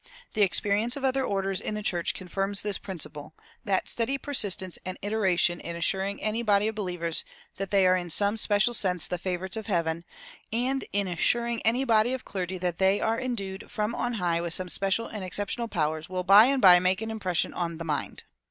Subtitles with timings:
[0.33, 4.97] The experience of other orders in the church confirms this principle: that steady persistence and
[5.03, 7.23] iteration in assuring any body of believers
[7.57, 10.03] that they are in some special sense the favorites of Heaven,
[10.51, 14.55] and in assuring any body of clergy that they are endued from on high with
[14.55, 18.23] some special and exceptional powers, will by and by make an impression on the mind.